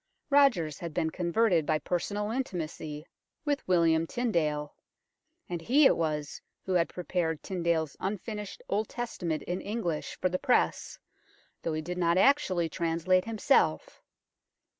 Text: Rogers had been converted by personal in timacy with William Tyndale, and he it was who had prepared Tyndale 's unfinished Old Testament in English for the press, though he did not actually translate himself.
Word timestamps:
Rogers 0.31 0.79
had 0.79 0.95
been 0.95 1.11
converted 1.11 1.63
by 1.63 1.77
personal 1.77 2.31
in 2.31 2.43
timacy 2.43 3.03
with 3.45 3.67
William 3.67 4.07
Tyndale, 4.07 4.73
and 5.47 5.61
he 5.61 5.85
it 5.85 5.95
was 5.95 6.41
who 6.65 6.73
had 6.73 6.89
prepared 6.89 7.43
Tyndale 7.43 7.85
's 7.85 7.95
unfinished 7.99 8.63
Old 8.67 8.89
Testament 8.89 9.43
in 9.43 9.61
English 9.61 10.17
for 10.19 10.27
the 10.27 10.39
press, 10.39 10.97
though 11.61 11.73
he 11.73 11.83
did 11.83 11.99
not 11.99 12.17
actually 12.17 12.67
translate 12.67 13.25
himself. 13.25 14.01